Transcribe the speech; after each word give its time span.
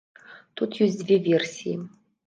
Тут 0.61 0.71
ёсць 0.87 0.99
дзве 1.05 1.21
версіі. 1.31 1.81